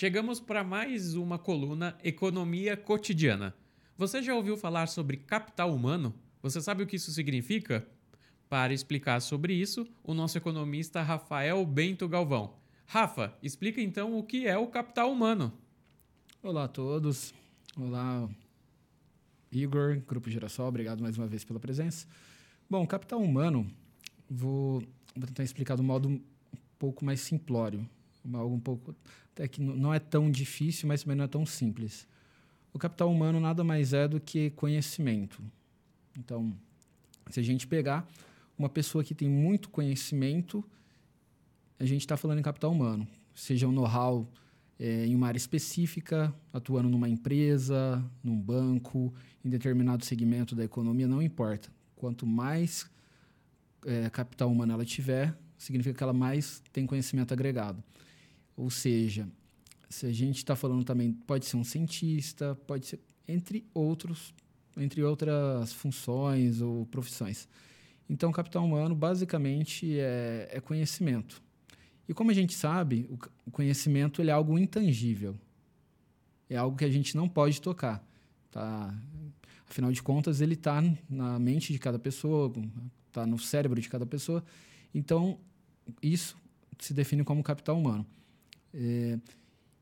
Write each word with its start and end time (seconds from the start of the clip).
Chegamos 0.00 0.38
para 0.38 0.62
mais 0.62 1.16
uma 1.16 1.40
coluna 1.40 1.98
Economia 2.04 2.76
Cotidiana. 2.76 3.52
Você 3.96 4.22
já 4.22 4.32
ouviu 4.32 4.56
falar 4.56 4.86
sobre 4.86 5.16
capital 5.16 5.74
humano? 5.74 6.14
Você 6.40 6.60
sabe 6.60 6.84
o 6.84 6.86
que 6.86 6.94
isso 6.94 7.10
significa? 7.10 7.84
Para 8.48 8.72
explicar 8.72 9.18
sobre 9.18 9.54
isso, 9.54 9.88
o 10.04 10.14
nosso 10.14 10.38
economista 10.38 11.02
Rafael 11.02 11.66
Bento 11.66 12.06
Galvão. 12.06 12.54
Rafa, 12.86 13.36
explica 13.42 13.80
então 13.80 14.16
o 14.16 14.22
que 14.22 14.46
é 14.46 14.56
o 14.56 14.68
capital 14.68 15.10
humano. 15.10 15.52
Olá 16.44 16.66
a 16.66 16.68
todos. 16.68 17.34
Olá, 17.76 18.30
Igor, 19.50 20.00
Grupo 20.06 20.30
Girassol, 20.30 20.68
obrigado 20.68 21.02
mais 21.02 21.18
uma 21.18 21.26
vez 21.26 21.42
pela 21.42 21.58
presença. 21.58 22.06
Bom, 22.70 22.86
capital 22.86 23.20
humano, 23.20 23.68
vou, 24.30 24.80
vou 25.16 25.26
tentar 25.26 25.42
explicar 25.42 25.74
de 25.74 25.82
um 25.82 25.86
modo 25.86 26.08
um 26.08 26.20
pouco 26.78 27.04
mais 27.04 27.20
simplório, 27.20 27.84
algo 28.36 28.54
um 28.54 28.60
pouco 28.60 28.94
até 29.32 29.46
que 29.46 29.60
não 29.60 29.94
é 29.94 29.98
tão 29.98 30.30
difícil, 30.30 30.88
mas 30.88 31.02
também 31.02 31.16
não 31.16 31.24
é 31.24 31.28
tão 31.28 31.46
simples. 31.46 32.06
O 32.72 32.78
capital 32.78 33.10
humano 33.10 33.38
nada 33.40 33.62
mais 33.62 33.92
é 33.92 34.08
do 34.08 34.20
que 34.20 34.50
conhecimento. 34.50 35.42
Então, 36.18 36.52
se 37.30 37.38
a 37.38 37.42
gente 37.42 37.66
pegar 37.66 38.06
uma 38.58 38.68
pessoa 38.68 39.04
que 39.04 39.14
tem 39.14 39.28
muito 39.28 39.68
conhecimento, 39.68 40.64
a 41.78 41.84
gente 41.84 42.00
está 42.00 42.16
falando 42.16 42.40
em 42.40 42.42
capital 42.42 42.72
humano, 42.72 43.06
seja 43.34 43.68
um 43.68 43.72
know-how 43.72 44.28
é, 44.78 45.06
em 45.06 45.14
uma 45.14 45.28
área 45.28 45.38
específica, 45.38 46.34
atuando 46.52 46.88
numa 46.88 47.08
empresa, 47.08 48.04
num 48.22 48.38
banco, 48.38 49.14
em 49.44 49.48
determinado 49.48 50.04
segmento 50.04 50.54
da 50.54 50.64
economia, 50.64 51.06
não 51.06 51.22
importa. 51.22 51.70
Quanto 51.96 52.26
mais 52.26 52.90
é, 53.86 54.10
capital 54.10 54.50
humano 54.50 54.72
ela 54.72 54.84
tiver, 54.84 55.36
significa 55.56 55.96
que 55.96 56.02
ela 56.02 56.12
mais 56.12 56.62
tem 56.72 56.86
conhecimento 56.86 57.32
agregado. 57.32 57.82
Ou 58.58 58.70
seja, 58.70 59.28
se 59.88 60.04
a 60.04 60.12
gente 60.12 60.38
está 60.38 60.56
falando 60.56 60.82
também, 60.82 61.12
pode 61.12 61.46
ser 61.46 61.56
um 61.56 61.62
cientista, 61.62 62.58
pode 62.66 62.86
ser 62.86 62.98
entre 63.28 63.64
outros, 63.72 64.34
entre 64.76 65.00
outras 65.04 65.72
funções 65.72 66.60
ou 66.60 66.84
profissões. 66.86 67.46
Então, 68.10 68.32
capital 68.32 68.64
humano 68.64 68.96
basicamente 68.96 69.96
é, 70.00 70.48
é 70.50 70.60
conhecimento. 70.60 71.40
E 72.08 72.12
como 72.12 72.32
a 72.32 72.34
gente 72.34 72.52
sabe, 72.52 73.08
o, 73.46 73.50
conhecimento 73.52 74.20
é 74.22 74.30
algo 74.30 74.58
intangível. 74.58 75.36
É 76.50 76.56
algo 76.56 76.76
que 76.76 76.84
a 76.84 76.90
gente 76.90 77.16
não 77.16 77.28
pode 77.28 77.60
tocar. 77.60 78.04
Tá? 78.50 78.92
Afinal 79.68 79.92
de 79.92 80.02
contas, 80.02 80.40
ele 80.40 80.54
está 80.54 80.82
na 81.08 81.38
mente 81.38 81.72
de 81.72 81.78
cada 81.78 81.98
pessoa, 81.98 82.52
está 83.06 83.24
no 83.24 83.38
cérebro 83.38 83.80
de 83.80 83.88
cada 83.88 84.04
pessoa. 84.04 84.42
Então, 84.92 85.38
isso 86.02 86.36
se 86.80 86.92
define 86.92 87.22
como 87.22 87.40
capital 87.40 87.78
humano. 87.78 88.04
É, 88.72 89.18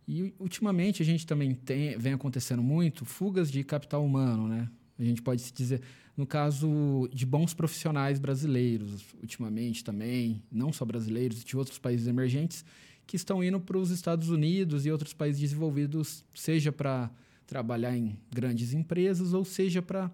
e 0.07 0.33
ultimamente 0.39 1.03
a 1.03 1.05
gente 1.05 1.27
também 1.27 1.55
tem, 1.55 1.99
vem 1.99 2.13
acontecendo 2.13 2.63
muito 2.63 3.05
fugas 3.05 3.51
de 3.51 3.63
capital 3.65 4.05
humano, 4.05 4.47
né? 4.47 4.69
A 4.99 5.05
gente 5.05 5.21
pode 5.21 5.43
se 5.43 5.53
dizer, 5.53 5.83
no 6.17 6.27
caso 6.27 7.09
de 7.13 7.27
bons 7.27 7.53
profissionais 7.53 8.19
brasileiros, 8.19 9.05
ultimamente 9.21 9.85
também, 9.85 10.43
não 10.51 10.73
só 10.73 10.85
brasileiros, 10.85 11.45
de 11.45 11.57
outros 11.57 11.79
países 11.79 12.07
emergentes, 12.07 12.65
que 13.07 13.17
estão 13.17 13.43
indo 13.43 13.61
para 13.61 13.77
os 13.77 13.91
Estados 13.91 14.31
Unidos 14.31 14.87
e 14.87 14.91
outros 14.91 15.13
países 15.13 15.41
desenvolvidos, 15.41 16.25
seja 16.35 16.73
para 16.73 17.11
trabalhar 17.47 17.97
em 17.97 18.19
grandes 18.33 18.73
empresas 18.73 19.33
ou 19.33 19.45
seja 19.45 19.83
para 19.83 20.11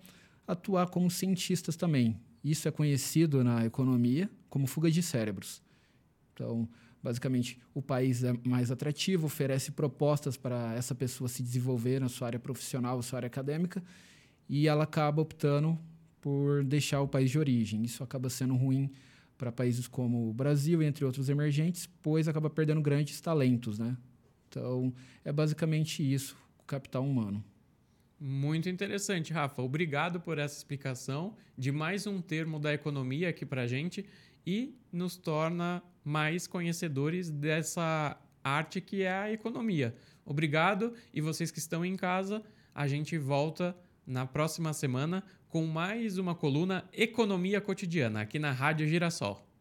atuar 0.47 0.89
como 0.89 1.11
cientistas 1.11 1.77
também. 1.77 2.19
Isso 2.45 2.67
é 2.67 2.71
conhecido 2.71 3.45
na 3.45 3.65
economia 3.65 4.29
como 4.51 4.67
fuga 4.67 4.91
de 4.91 5.03
cérebros. 5.03 5.63
Então, 6.35 6.69
basicamente, 7.03 7.59
o 7.75 7.83
país 7.83 8.23
é 8.23 8.33
mais 8.45 8.71
atrativo, 8.71 9.27
oferece 9.27 9.73
propostas 9.73 10.37
para 10.37 10.75
essa 10.75 10.95
pessoa 10.95 11.29
se 11.29 11.43
desenvolver 11.43 12.01
na 12.01 12.09
sua 12.09 12.29
área 12.29 12.39
profissional, 12.39 12.97
na 12.97 13.03
sua 13.03 13.19
área 13.19 13.27
acadêmica, 13.27 13.83
e 14.49 14.69
ela 14.69 14.85
acaba 14.85 15.21
optando 15.21 15.79
por 16.21 16.63
deixar 16.65 17.01
o 17.01 17.09
país 17.09 17.31
de 17.31 17.39
origem. 17.39 17.83
Isso 17.83 18.05
acaba 18.05 18.31
sendo 18.31 18.55
ruim 18.55 18.91
para 19.37 19.51
países 19.51 19.89
como 19.89 20.31
o 20.31 20.33
Brasil, 20.33 20.83
entre 20.83 21.05
outros 21.05 21.29
emergentes, 21.29 21.89
pois 22.01 22.29
acaba 22.29 22.49
perdendo 22.49 22.81
grandes 22.81 23.21
talentos, 23.21 23.79
né? 23.79 23.97
Então, 24.49 24.95
é 25.25 25.33
basicamente 25.33 26.03
isso, 26.03 26.37
o 26.61 26.65
capital 26.65 27.05
humano. 27.05 27.43
Muito 28.25 28.69
interessante, 28.69 29.33
Rafa. 29.33 29.63
Obrigado 29.63 30.21
por 30.21 30.39
essa 30.39 30.57
explicação 30.57 31.35
de 31.59 31.73
mais 31.73 32.07
um 32.07 32.23
termo 32.23 32.61
da 32.61 32.73
economia 32.73 33.29
aqui 33.29 33.45
para 33.45 33.67
gente 33.67 34.07
e 34.47 34.79
nos 34.93 35.17
torna 35.17 35.83
mais 36.05 36.47
conhecedores 36.47 37.29
dessa 37.29 38.17
arte 38.45 38.81
que 38.81 39.03
é 39.03 39.13
a 39.13 39.33
economia. 39.33 39.93
Obrigado 40.25 40.95
e 41.13 41.21
vocês 41.21 41.51
que 41.51 41.59
estão 41.59 41.85
em 41.85 41.97
casa, 41.97 42.45
a 42.73 42.87
gente 42.87 43.19
volta 43.19 43.77
na 44.07 44.25
próxima 44.25 44.73
semana 44.73 45.25
com 45.49 45.67
mais 45.67 46.17
uma 46.17 46.33
coluna 46.33 46.89
Economia 46.93 47.61
Cotidiana 47.61 48.21
aqui 48.21 48.39
na 48.39 48.53
Rádio 48.53 48.87
Girassol. 48.87 49.52